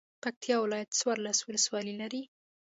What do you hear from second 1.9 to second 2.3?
لري.